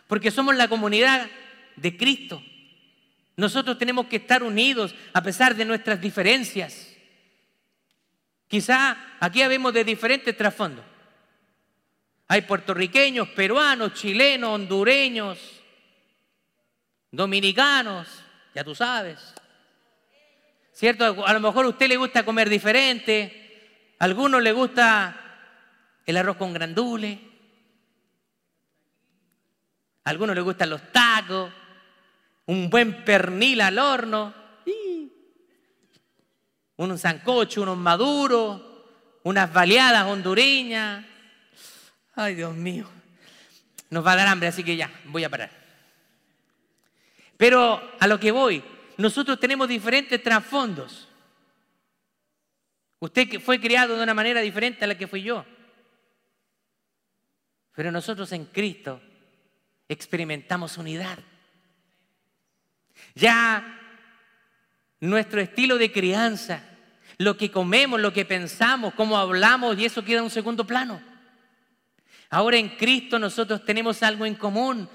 [0.07, 1.29] porque somos la comunidad
[1.77, 2.43] de Cristo.
[3.37, 6.95] Nosotros tenemos que estar unidos a pesar de nuestras diferencias.
[8.47, 10.85] Quizá aquí habemos de diferentes trasfondos.
[12.29, 15.39] Hay puertorriqueños, peruanos, chilenos, hondureños,
[17.11, 18.09] dominicanos,
[18.55, 19.35] ya tú sabes.
[20.73, 21.25] ¿Cierto?
[21.27, 25.21] A lo mejor a usted le gusta comer diferente, a algunos les gusta
[26.07, 27.19] el arroz con grandule.
[30.05, 31.51] A algunos les gustan los tacos.
[32.47, 34.35] Un buen pernil al horno.
[36.77, 38.61] Un sancocho, unos maduros.
[39.23, 41.07] Unas baleadas hondureñas.
[42.17, 42.89] Ay, Dios mío.
[43.91, 45.51] Nos va a dar hambre, así que ya, voy a parar.
[47.37, 48.63] Pero a lo que voy,
[48.97, 51.09] nosotros tenemos diferentes trasfondos.
[53.01, 55.45] Usted fue criado de una manera diferente a la que fui yo.
[57.75, 59.01] Pero nosotros en Cristo
[59.89, 61.19] experimentamos unidad.
[63.15, 63.81] Ya
[65.01, 66.63] nuestro estilo de crianza,
[67.19, 71.14] lo que comemos, lo que pensamos, cómo hablamos, y eso queda en un segundo plano.
[72.35, 74.89] Ahora en Cristo nosotros tenemos algo en común,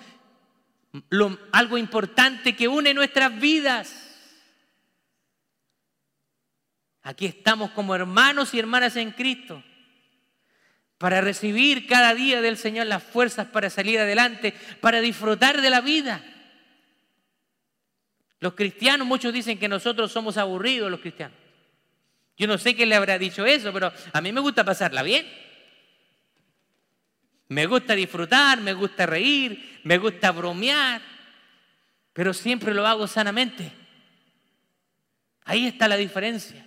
[1.54, 3.96] algo importante que une nuestras vidas.
[7.02, 9.64] Aquí estamos como hermanos y hermanas en Cristo
[10.98, 15.80] para recibir cada día del Señor las fuerzas para salir adelante, para disfrutar de la
[15.80, 16.22] vida.
[18.42, 21.38] Los cristianos, muchos dicen que nosotros somos aburridos los cristianos.
[22.36, 25.49] Yo no sé quién le habrá dicho eso, pero a mí me gusta pasarla bien.
[27.50, 31.02] Me gusta disfrutar, me gusta reír, me gusta bromear,
[32.14, 33.72] pero siempre lo hago sanamente.
[35.46, 36.66] Ahí está la diferencia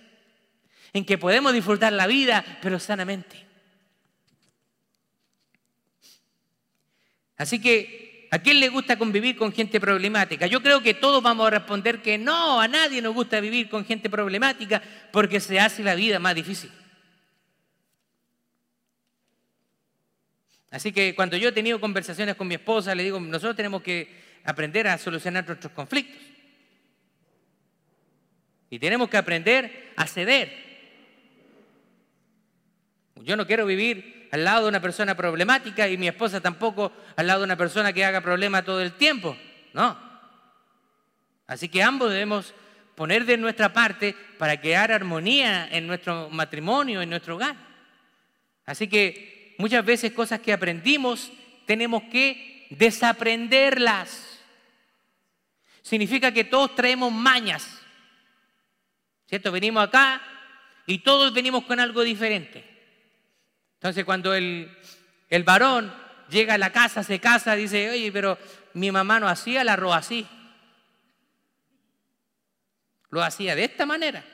[0.91, 3.43] en que podemos disfrutar la vida, pero sanamente.
[7.37, 10.47] Así que, ¿a quién le gusta convivir con gente problemática?
[10.47, 13.85] Yo creo que todos vamos a responder que no, a nadie nos gusta vivir con
[13.85, 16.69] gente problemática porque se hace la vida más difícil.
[20.73, 24.09] Así que cuando yo he tenido conversaciones con mi esposa, le digo, nosotros tenemos que
[24.43, 26.19] aprender a solucionar nuestros conflictos.
[28.71, 30.51] Y tenemos que aprender a ceder.
[33.17, 37.27] Yo no quiero vivir al lado de una persona problemática y mi esposa tampoco al
[37.27, 39.37] lado de una persona que haga problema todo el tiempo.
[39.73, 39.95] No.
[41.45, 42.55] Así que ambos debemos
[42.95, 47.55] poner de nuestra parte para crear armonía en nuestro matrimonio, en nuestro hogar.
[48.65, 49.32] Así que
[49.63, 51.31] muchas veces cosas que aprendimos
[51.65, 54.41] tenemos que desaprenderlas.
[55.81, 57.81] Significa que todos traemos mañas.
[59.25, 59.53] ¿Cierto?
[59.53, 60.21] Venimos acá
[60.85, 62.61] y todos venimos con algo diferente.
[63.75, 64.69] Entonces cuando el,
[65.29, 65.93] el varón
[66.29, 68.37] llega a la casa, se casa, dice, oye, pero
[68.73, 70.27] mi mamá no hacía el arroz así.
[73.11, 74.25] Lo hacía de esta manera.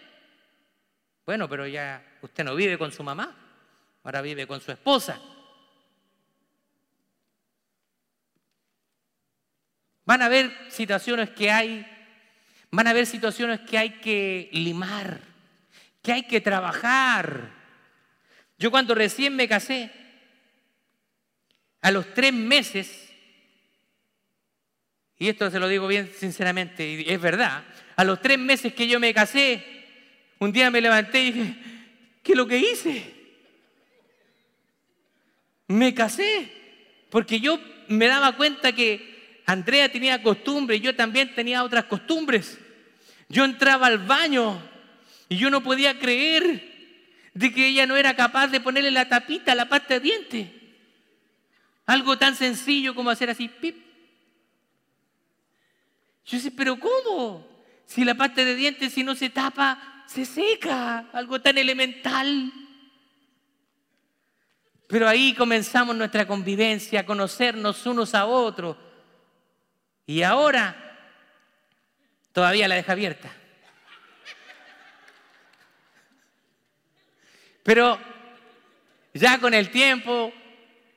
[1.24, 3.39] Bueno, pero ya usted no vive con su mamá,
[4.10, 5.22] ahora vive con su esposa.
[10.04, 11.86] Van a haber situaciones que hay,
[12.72, 15.22] van a haber situaciones que hay que limar,
[16.02, 17.52] que hay que trabajar.
[18.58, 19.92] Yo cuando recién me casé,
[21.82, 23.14] a los tres meses,
[25.20, 27.64] y esto se lo digo bien sinceramente, y es verdad,
[27.96, 29.64] a los tres meses que yo me casé,
[30.40, 31.56] un día me levanté y dije,
[32.24, 33.19] ¿qué es lo que hice?
[35.70, 36.52] Me casé,
[37.10, 42.60] porque yo me daba cuenta que Andrea tenía costumbres, yo también tenía otras costumbres.
[43.30, 44.62] Yo entraba al baño
[45.30, 49.54] y yo no podía creer de que ella no era capaz de ponerle la tapita
[49.54, 50.48] a la pasta de dientes.
[51.86, 53.78] Algo tan sencillo como hacer así, pip,
[56.26, 57.48] yo decía, pero ¿cómo?
[57.88, 61.10] Si la pasta de dientes, si no se tapa, se seca.
[61.12, 62.54] Algo tan elemental.
[64.90, 68.76] Pero ahí comenzamos nuestra convivencia, a conocernos unos a otros.
[70.08, 70.76] Y ahora
[72.34, 73.32] todavía la deja abierta.
[77.62, 78.00] Pero
[79.14, 80.34] ya con el tiempo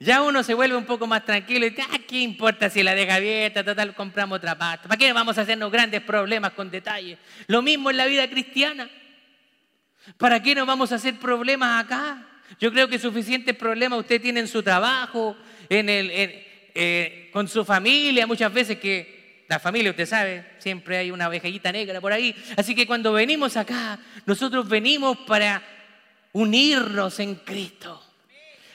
[0.00, 2.94] ya uno se vuelve un poco más tranquilo y dice, ah, ¿qué importa si la
[2.94, 3.62] deja abierta?
[3.62, 4.88] Total, compramos otra pasta.
[4.88, 7.18] ¿Para qué vamos a hacernos grandes problemas con detalles?
[7.46, 8.88] Lo mismo en la vida cristiana.
[10.16, 12.26] ¿Para qué nos vamos a hacer problemas acá?
[12.60, 15.36] Yo creo que suficientes problemas usted tiene en su trabajo,
[15.68, 21.10] en el, eh, con su familia, muchas veces que la familia, usted sabe, siempre hay
[21.10, 22.34] una ovejita negra por ahí.
[22.56, 25.62] Así que cuando venimos acá, nosotros venimos para
[26.32, 28.02] unirnos en Cristo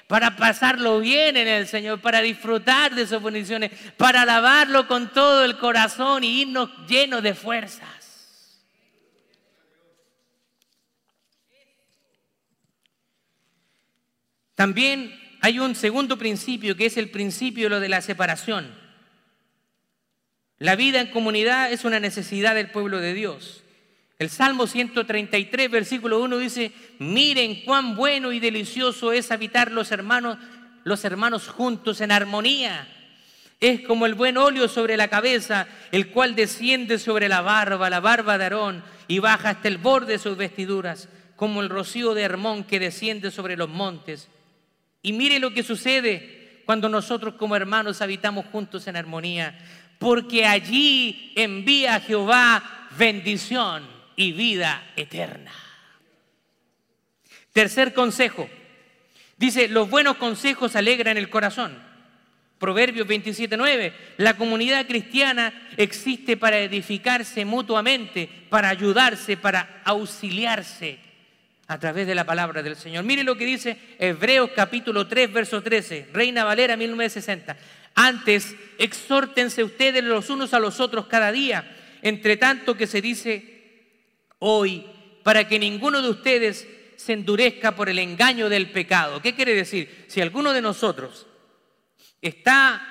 [0.08, 5.44] para pasarlo bien en el Señor, para disfrutar de sus bendiciones, para alabarlo con todo
[5.44, 7.97] el corazón y irnos llenos de fuerzas.
[14.58, 18.74] También hay un segundo principio que es el principio de la separación.
[20.58, 23.64] La vida en comunidad es una necesidad del pueblo de Dios.
[24.18, 30.40] El Salmo 133, versículo 1 dice, miren cuán bueno y delicioso es habitar los hermanos,
[30.84, 32.88] los hermanos juntos en armonía.
[33.60, 38.00] Es como el buen óleo sobre la cabeza, el cual desciende sobre la barba, la
[38.00, 42.24] barba de Aarón, y baja hasta el borde de sus vestiduras, como el rocío de
[42.24, 44.30] Hermón que desciende sobre los montes.
[45.02, 49.58] Y mire lo que sucede cuando nosotros como hermanos habitamos juntos en armonía,
[50.00, 55.54] porque allí envía Jehová bendición y vida eterna.
[57.54, 58.50] Tercer consejo.
[59.38, 61.82] Dice, los buenos consejos alegran el corazón.
[62.60, 63.94] Proverbios 27.9.
[64.18, 71.07] La comunidad cristiana existe para edificarse mutuamente, para ayudarse, para auxiliarse
[71.68, 73.04] a través de la palabra del Señor.
[73.04, 77.58] Mire lo que dice Hebreos capítulo 3, verso 13, Reina Valera 1960.
[77.96, 83.58] Antes, exhórtense ustedes los unos a los otros cada día, entre tanto que se dice
[84.40, 84.86] hoy
[85.24, 89.22] para que ninguno de ustedes se endurezca por el engaño del pecado.
[89.22, 90.06] ¿Qué quiere decir?
[90.08, 91.28] Si alguno de nosotros
[92.22, 92.82] está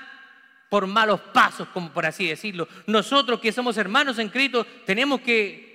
[0.68, 5.65] por malos pasos, como por así decirlo, nosotros que somos hermanos en Cristo tenemos que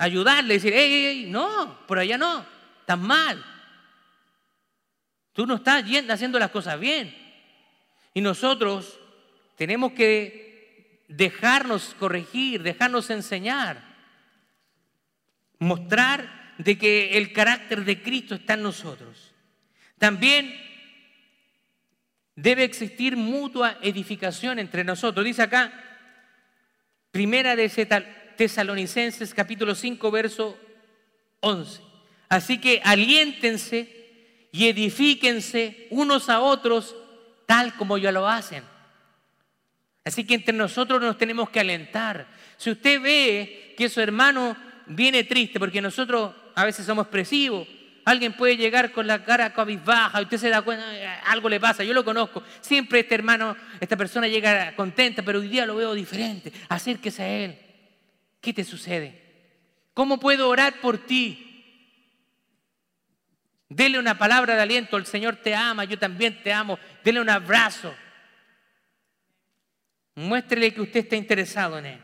[0.00, 2.44] ayudarle decir, hey, hey, no, por allá no,
[2.80, 3.44] estás mal.
[5.32, 7.14] Tú no estás haciendo las cosas bien.
[8.14, 8.98] Y nosotros
[9.56, 13.90] tenemos que dejarnos corregir, dejarnos enseñar
[15.60, 19.32] mostrar de que el carácter de Cristo está en nosotros.
[19.98, 20.54] También
[22.34, 25.24] debe existir mutua edificación entre nosotros.
[25.24, 25.72] Dice acá,
[27.10, 27.68] primera de
[28.40, 30.56] Tesalonicenses capítulo 5, verso
[31.40, 31.82] 11.
[32.30, 36.96] Así que aliéntense y edifíquense unos a otros
[37.44, 38.64] tal como ya lo hacen.
[40.06, 42.28] Así que entre nosotros nos tenemos que alentar.
[42.56, 47.68] Si usted ve que su hermano viene triste porque nosotros a veces somos expresivos.
[48.06, 51.84] Alguien puede llegar con la cara cabizbaja usted se da cuenta, eh, algo le pasa,
[51.84, 52.42] yo lo conozco.
[52.62, 56.50] Siempre este hermano, esta persona llega contenta, pero hoy día lo veo diferente.
[56.70, 57.69] Acérquese a él.
[58.40, 59.20] ¿Qué te sucede?
[59.94, 61.46] ¿Cómo puedo orar por ti?
[63.68, 66.78] Dele una palabra de aliento, el Señor te ama, yo también te amo.
[67.04, 67.94] Dele un abrazo.
[70.16, 72.00] Muéstrele que usted está interesado en él.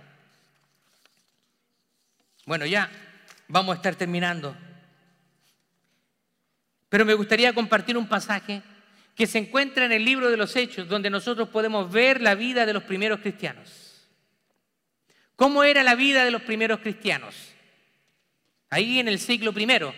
[2.44, 2.88] Bueno, ya
[3.48, 4.56] vamos a estar terminando.
[6.88, 8.62] Pero me gustaría compartir un pasaje
[9.16, 12.64] que se encuentra en el libro de los Hechos, donde nosotros podemos ver la vida
[12.64, 13.85] de los primeros cristianos.
[15.36, 17.34] ¿Cómo era la vida de los primeros cristianos?
[18.70, 19.94] Ahí en el siglo primero.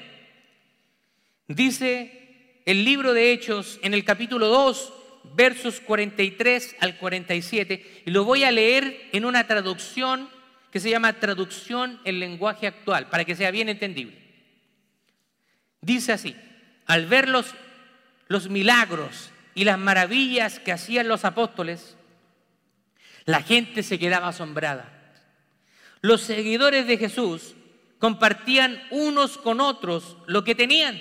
[1.47, 4.93] Dice el libro de Hechos en el capítulo 2,
[5.35, 10.29] versos 43 al 47, y lo voy a leer en una traducción
[10.73, 14.19] que se llama traducción en lenguaje actual, para que sea bien entendible.
[15.81, 16.37] Dice así,
[16.85, 17.55] al ver los,
[18.27, 21.97] los milagros y las maravillas que hacían los apóstoles,
[23.25, 24.98] la gente se quedaba asombrada.
[26.01, 27.55] Los seguidores de Jesús
[27.99, 31.01] compartían unos con otros lo que tenían.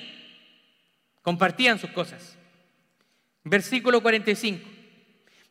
[1.21, 2.37] Compartían sus cosas.
[3.43, 4.67] Versículo 45.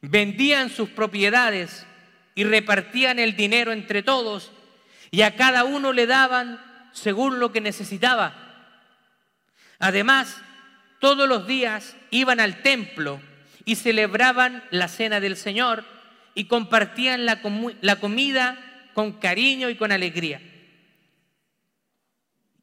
[0.03, 1.87] Vendían sus propiedades
[2.35, 4.53] y repartían el dinero entre todos
[5.11, 6.61] y a cada uno le daban
[6.93, 8.35] según lo que necesitaba.
[9.79, 10.37] Además,
[11.01, 13.21] todos los días iban al templo
[13.65, 15.85] y celebraban la cena del Señor
[16.35, 17.41] y compartían la,
[17.81, 18.66] la comida
[18.97, 20.41] con cariño y con alegría.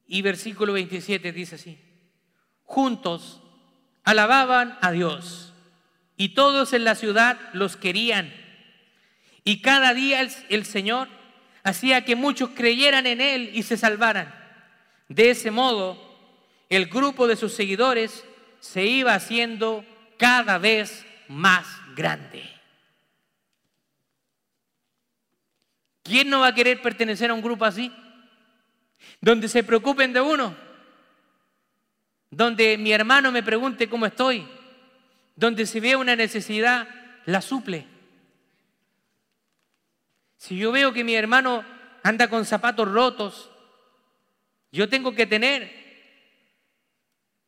[0.08, 1.78] Y versículo 27 dice así,
[2.64, 3.40] juntos
[4.04, 5.54] alababan a Dios
[6.18, 8.34] y todos en la ciudad los querían.
[9.44, 11.08] Y cada día el, el, Señor
[11.64, 14.34] hacía que muchos creyeran en Él y se salvaran.
[15.10, 16.18] De ese modo,
[16.68, 18.26] el grupo de sus seguidores
[18.60, 19.86] se iba haciendo
[20.18, 22.53] cada vez más grande.
[26.04, 27.92] ¿Quién no va a querer pertenecer a un grupo así?
[29.22, 30.56] Donde se preocupen de uno.
[32.30, 34.46] Donde mi hermano me pregunte cómo estoy.
[35.36, 36.88] Donde si ve una necesidad,
[37.26, 37.88] la suple.
[40.38, 41.64] Si yo veo que mi hermano
[42.04, 43.50] anda con zapatos rotos,
[44.74, 45.84] yo tengo que tener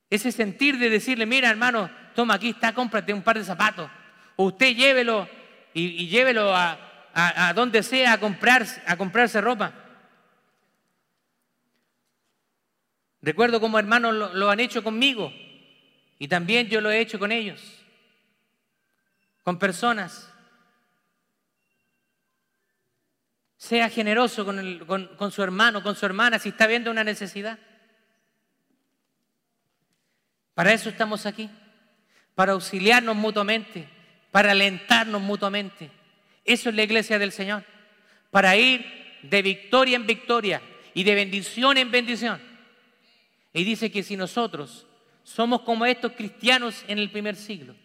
[0.10, 3.92] ese sentir de decirle, mira hermano, toma aquí está, cómprate un par de zapatos.
[4.38, 5.28] O usted llévelo
[5.74, 9.74] y, y llévelo a, a, donde sea a, comprar, a comprarse ropa.
[13.22, 15.32] Recuerdo como hermanos lo, lo han hecho conmigo
[16.20, 17.62] y también yo lo he hecho con ellos,
[19.44, 20.30] con personas.
[23.58, 27.58] Sea generoso con, con, con, su hermano, con su hermana, si está viendo una necesidad.
[30.54, 31.50] Para eso estamos aquí,
[32.36, 33.90] para auxiliarnos mutuamente,
[34.32, 35.95] para alentarnos mutuamente.
[36.46, 37.66] Eso es la iglesia del Señor.
[38.32, 38.86] Para ir
[39.24, 40.62] de victoria en victoria
[40.94, 42.40] y de bendición en bendición.
[43.54, 44.86] Y dice que si nosotros
[45.24, 47.76] somos como estos cristianos en el primer siglo,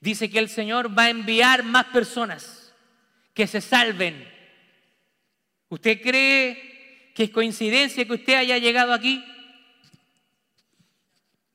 [0.00, 2.72] dice que el Señor va a enviar más personas
[3.32, 4.28] que se salven.
[5.68, 9.24] ¿Usted cree que es coincidencia que usted haya llegado aquí?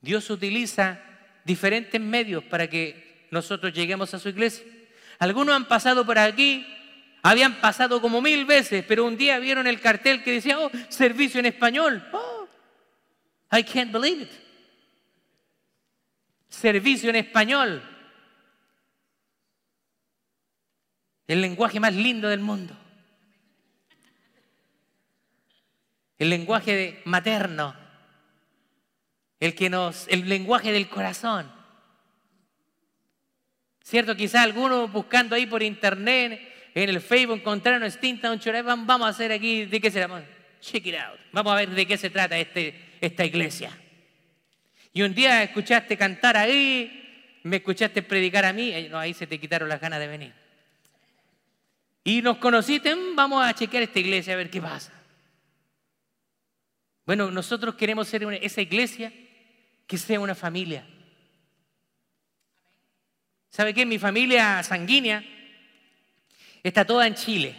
[0.02, 1.02] Dios utiliza
[1.46, 4.66] diferentes medios para que nosotros lleguemos a su iglesia.
[5.20, 6.66] Algunos han pasado por aquí,
[7.22, 11.40] habían pasado como mil veces, pero un día vieron el cartel que decía, oh, servicio
[11.42, 12.08] en español.
[12.14, 12.48] Oh,
[13.52, 14.32] I can't believe it.
[16.48, 17.84] Servicio en español.
[21.28, 22.76] El lenguaje más lindo del mundo.
[26.18, 27.76] El lenguaje materno.
[29.40, 31.59] El que nos, el lenguaje del corazón.
[33.90, 34.16] ¿Cierto?
[34.16, 36.40] Quizás algunos buscando ahí por internet,
[36.76, 40.24] en el Facebook, encontraron un Choré, vamos a hacer aquí, ¿de qué se llama?
[40.62, 41.20] Check it out.
[41.32, 43.76] Vamos a ver de qué se trata este, esta iglesia.
[44.94, 49.40] Y un día escuchaste cantar ahí, me escuchaste predicar a mí, no, ahí se te
[49.40, 50.34] quitaron las ganas de venir.
[52.04, 54.94] Y nos conociste, mm, vamos a chequear esta iglesia a ver qué pasa.
[57.08, 59.12] Bueno, nosotros queremos ser esa iglesia
[59.88, 60.86] que sea una familia
[63.50, 63.86] ¿Sabe qué?
[63.86, 65.24] Mi familia sanguínea
[66.64, 67.56] está toda en Chile.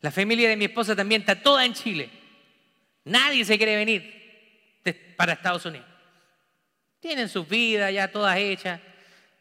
[0.00, 2.08] La familia de mi esposa también está toda en Chile.
[3.04, 4.20] Nadie se quiere venir
[5.16, 5.86] para Estados Unidos.
[7.00, 8.80] Tienen sus vidas ya todas hechas.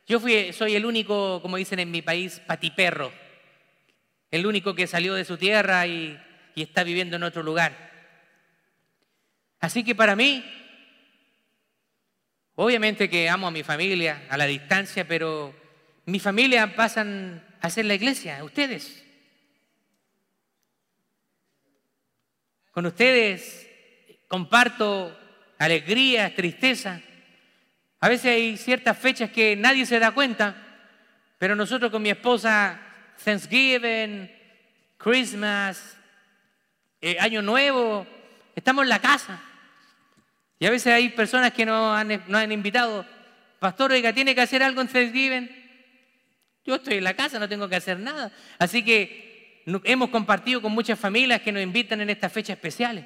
[0.08, 3.12] Yo soy el único, como dicen en mi país, patiperro.
[4.32, 6.20] El único que salió de su tierra y
[6.56, 7.90] está viviendo en otro lugar.
[9.60, 10.44] Así que para mí,
[12.62, 15.56] Obviamente que amo a mi familia a la distancia, pero
[16.08, 19.02] mi familia pasan a ser la iglesia, ustedes.
[22.72, 23.66] Con ustedes
[24.28, 25.18] comparto
[25.58, 27.00] alegría, tristeza.
[28.02, 30.54] A veces hay ciertas fechas que nadie se da cuenta,
[31.38, 32.78] pero nosotros con mi esposa,
[33.24, 34.30] Thanksgiving,
[34.98, 35.96] Christmas,
[37.00, 38.06] eh, Año Nuevo,
[38.54, 39.49] estamos en la casa.
[40.60, 43.06] Y a veces hay personas que nos han, no han invitado,
[43.60, 45.50] pastor, oiga, tiene que hacer algo en Thanksgiving.
[46.66, 48.32] Yo estoy en la casa, no tengo que hacer nada.
[48.58, 53.06] Así que hemos compartido con muchas familias que nos invitan en estas fechas especiales.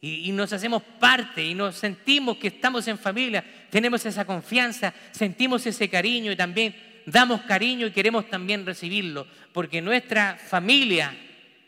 [0.00, 5.64] y nos hacemos parte y nos sentimos que estamos en familia, tenemos esa confianza, sentimos
[5.64, 6.74] ese cariño y también
[7.06, 11.16] damos cariño y queremos también recibirlo, porque nuestra familia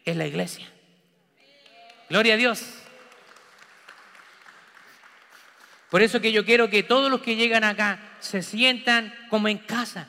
[0.05, 0.67] es la iglesia.
[2.09, 2.84] Gloria a Dios.
[5.95, 9.59] Por eso que yo quiero que todos los que llegan acá se sientan como en
[9.59, 10.09] casa.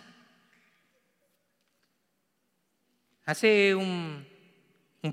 [3.23, 4.25] Hace un,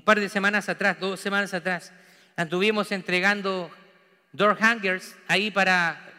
[0.03, 1.93] par de semanas atrás, dos semanas atrás,
[2.35, 3.69] anduvimos entregando
[4.31, 6.11] door hangers ahí para,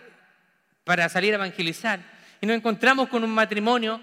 [0.84, 1.98] para salir a evangelizar.
[2.40, 4.00] Y nos encontramos con un matrimonio,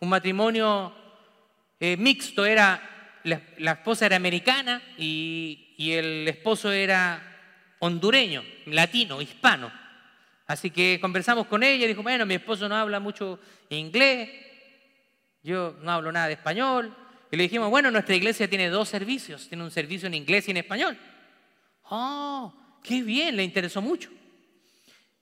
[0.00, 0.92] un matrimonio
[1.78, 2.44] eh, mixto.
[2.44, 2.82] Era,
[3.22, 7.22] la, la, esposa era americana y, y el esposo era
[7.78, 9.83] hondureño, latino, hispano.
[10.46, 13.38] Así que conversamos con ella y dijo, bueno, mi esposo no habla mucho
[13.70, 14.30] inglés,
[15.42, 16.94] yo no hablo nada de español.
[17.30, 20.50] Y le dijimos, bueno, nuestra iglesia tiene dos servicios, tiene un servicio en inglés y
[20.50, 20.98] en español.
[21.88, 24.10] Oh, qué bien, le interesó mucho.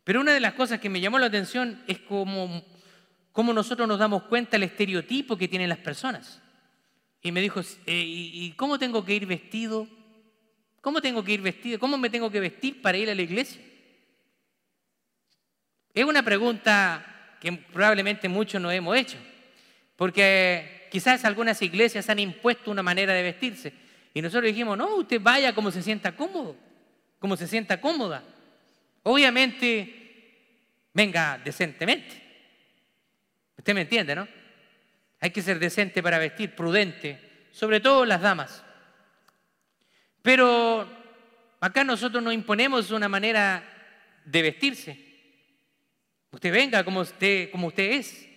[0.05, 2.65] Pero una de las cosas que me llamó la atención es cómo,
[3.31, 6.41] cómo nosotros nos damos cuenta del estereotipo que tienen las personas.
[7.23, 9.87] Y me dijo, eh, ¿y cómo tengo que ir vestido?
[10.81, 11.79] ¿Cómo tengo que ir vestido?
[11.79, 13.63] ¿Cómo me tengo que vestir para ir a la iglesia?
[15.95, 19.19] Es una pregunta que probablemente muchos no hemos hecho,
[19.97, 23.73] porque quizás algunas iglesias han impuesto una manera de vestirse
[24.15, 26.57] y nosotros dijimos, no, usted vaya como se sienta cómodo,
[27.19, 28.23] como se sienta cómoda.
[29.03, 30.39] Obviamente,
[30.93, 32.23] venga decentemente.
[33.57, 34.29] Usted me entiende, ¿no?
[35.21, 38.63] Hay que ser decente para vestir, prudente, sobre todo las damas.
[40.21, 40.89] Pero
[41.61, 43.63] acá nosotros no imponemos una manera
[44.25, 45.12] de vestirse.
[46.33, 48.29] Usted venga como usted, como usted es.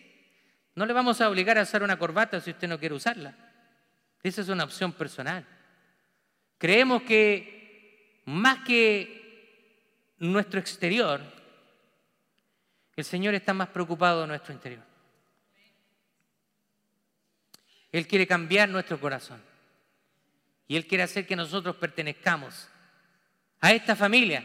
[0.75, 3.33] No le vamos a obligar a usar una corbata si usted no quiere usarla.
[4.21, 5.45] Esa es una opción personal.
[6.57, 11.21] Creemos que más que nuestro exterior,
[12.95, 14.83] el Señor está más preocupado de nuestro interior.
[17.91, 19.41] Él quiere cambiar nuestro corazón.
[20.67, 22.67] Y Él quiere hacer que nosotros pertenezcamos
[23.61, 24.43] a esta familia.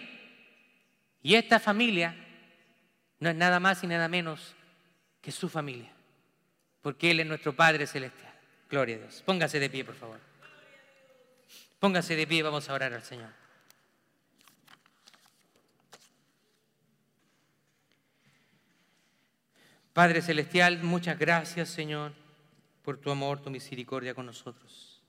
[1.23, 2.15] Y esta familia
[3.21, 4.55] no es nada más y nada menos
[5.21, 5.93] que su familia,
[6.81, 8.33] porque Él es nuestro Padre Celestial.
[8.69, 9.23] Gloria a Dios.
[9.25, 10.19] Póngase de pie, por favor.
[11.79, 13.31] Póngase de pie, vamos a orar al Señor.
[19.93, 22.15] Padre Celestial, muchas gracias, Señor,
[22.83, 25.03] por tu amor, tu misericordia con nosotros.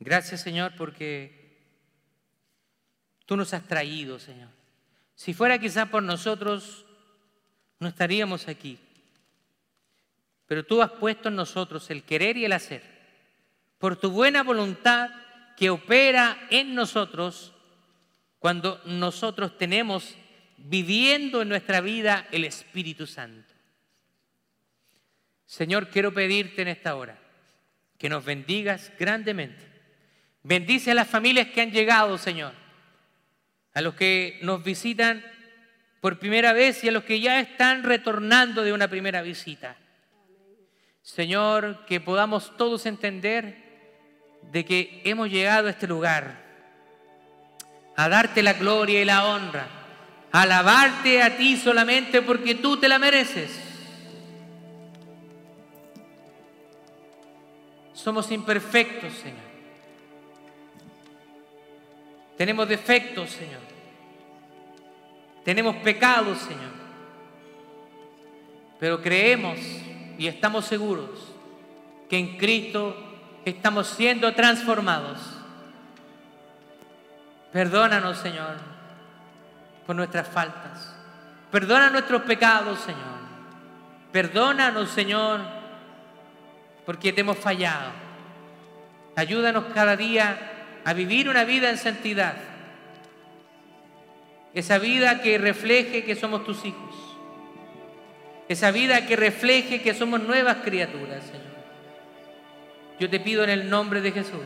[0.00, 1.62] Gracias, Señor, porque
[3.24, 4.53] tú nos has traído, Señor
[5.14, 6.84] si fuera quizás por nosotros,
[7.78, 8.78] no estaríamos aquí.
[10.46, 12.82] Pero tú has puesto en nosotros el querer y el hacer.
[13.78, 15.10] Por tu buena voluntad
[15.56, 17.52] que opera en nosotros
[18.38, 20.14] cuando nosotros tenemos
[20.56, 23.54] viviendo en nuestra vida el Espíritu Santo.
[25.46, 27.18] Señor, quiero pedirte en esta hora
[27.98, 29.64] que nos bendigas grandemente.
[30.42, 32.63] Bendice a las familias que han llegado, Señor
[33.74, 35.24] a los que nos visitan
[36.00, 39.76] por primera vez y a los que ya están retornando de una primera visita.
[41.02, 43.62] Señor, que podamos todos entender
[44.52, 46.42] de que hemos llegado a este lugar
[47.96, 49.66] a darte la gloria y la honra,
[50.32, 53.50] a alabarte a ti solamente porque tú te la mereces.
[57.92, 59.43] Somos imperfectos, Señor.
[62.36, 63.60] Tenemos defectos, Señor.
[65.44, 66.72] Tenemos pecados, Señor.
[68.80, 69.58] Pero creemos
[70.18, 71.32] y estamos seguros
[72.08, 72.96] que en Cristo
[73.44, 75.18] estamos siendo transformados.
[77.52, 78.56] Perdónanos, Señor,
[79.86, 80.96] por nuestras faltas.
[81.50, 83.14] Perdona nuestros pecados, Señor.
[84.10, 85.40] Perdónanos, Señor,
[86.84, 87.92] porque te hemos fallado.
[89.14, 90.53] Ayúdanos cada día
[90.84, 92.36] a vivir una vida en santidad.
[94.52, 96.94] Esa vida que refleje que somos tus hijos.
[98.48, 101.54] Esa vida que refleje que somos nuevas criaturas, Señor.
[103.00, 104.42] Yo te pido en el nombre de Jesús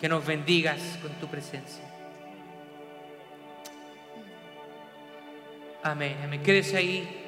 [0.00, 1.82] que nos bendigas con tu presencia.
[5.82, 6.16] Amén.
[6.22, 6.42] Amén.
[6.42, 7.24] Quédese ahí.